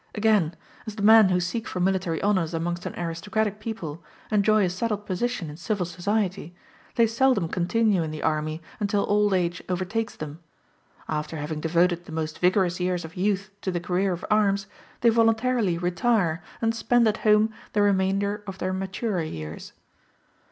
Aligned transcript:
Again, 0.15 0.55
as 0.87 0.95
the 0.95 1.03
men 1.03 1.29
who 1.29 1.39
seek 1.39 1.67
for 1.67 1.79
military 1.79 2.19
honors 2.23 2.55
amongst 2.55 2.87
an 2.87 2.97
aristocratic 2.97 3.59
people, 3.59 4.03
enjoy 4.31 4.65
a 4.65 4.69
settled 4.71 5.05
position 5.05 5.47
in 5.47 5.57
civil 5.57 5.85
society, 5.85 6.55
they 6.95 7.05
seldom 7.05 7.47
continue 7.47 8.01
in 8.01 8.09
the 8.09 8.23
army 8.23 8.63
until 8.79 9.05
old 9.07 9.31
age 9.35 9.61
overtakes 9.69 10.15
them. 10.15 10.39
After 11.07 11.37
having 11.37 11.61
devoted 11.61 12.05
the 12.05 12.11
most 12.13 12.39
vigorous 12.39 12.79
years 12.79 13.05
of 13.05 13.15
youth 13.15 13.51
to 13.61 13.69
the 13.69 13.79
career 13.79 14.11
of 14.11 14.25
arms, 14.31 14.65
they 15.01 15.09
voluntarily 15.09 15.77
retire, 15.77 16.41
and 16.63 16.73
spend 16.73 17.07
at 17.07 17.17
home 17.17 17.53
the 17.73 17.83
remainder 17.83 18.41
of 18.47 18.57
their 18.57 18.73
maturer 18.73 19.21
years. 19.21 19.71